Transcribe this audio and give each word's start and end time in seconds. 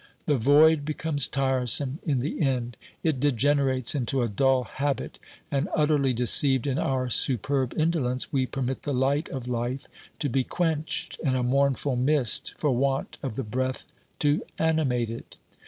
The 0.25 0.35
void 0.35 0.83
becomes 0.83 1.27
tiresome 1.27 1.99
in 2.03 2.21
the 2.21 2.41
end; 2.41 2.75
it 3.03 3.17
OBERMANN 3.17 3.19
187 3.19 3.19
degenerates 3.59 3.93
into 3.93 4.21
a 4.23 4.27
dull 4.27 4.63
habit; 4.63 5.19
and, 5.51 5.69
utterly 5.75 6.11
deceived 6.11 6.65
in 6.65 6.79
our 6.79 7.11
superb 7.11 7.75
indolence, 7.77 8.33
we 8.33 8.47
permit 8.47 8.81
the 8.81 8.95
light 8.95 9.29
of 9.29 9.47
life 9.47 9.85
to 10.17 10.27
be 10.27 10.43
quenched 10.43 11.19
in 11.23 11.35
a 11.35 11.43
mournful 11.43 11.95
mist 11.97 12.55
for 12.57 12.71
want 12.71 13.19
of 13.21 13.35
the 13.35 13.43
breath 13.43 13.85
to 14.17 14.41
animate 14.57 15.11
it. 15.11 15.37